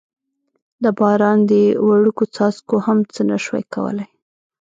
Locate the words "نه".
3.29-3.37